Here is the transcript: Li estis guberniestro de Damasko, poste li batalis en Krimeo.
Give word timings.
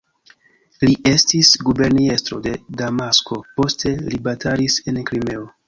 Li 0.83 0.95
estis 1.09 1.51
guberniestro 1.67 2.39
de 2.47 2.55
Damasko, 2.81 3.39
poste 3.61 3.95
li 4.09 4.23
batalis 4.33 4.83
en 4.93 5.03
Krimeo. 5.13 5.49